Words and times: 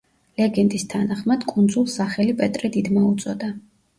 ლეგენდის 0.41 0.85
თანახმად 0.93 1.43
კუნძულს 1.51 1.97
სახელი 2.01 2.35
პეტრე 2.39 2.71
დიდმა 2.79 3.07
უწოდა. 3.13 3.51